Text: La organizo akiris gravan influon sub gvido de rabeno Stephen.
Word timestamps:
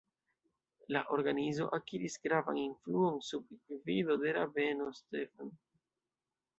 La 0.95 1.03
organizo 1.17 1.67
akiris 1.79 2.17
gravan 2.25 2.59
influon 2.63 3.23
sub 3.29 3.55
gvido 3.77 4.19
de 4.27 4.35
rabeno 4.41 4.93
Stephen. 5.05 5.57